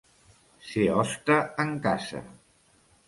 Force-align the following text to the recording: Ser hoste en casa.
Ser 0.69 0.87
hoste 0.95 1.37
en 1.65 1.77
casa. 1.85 2.23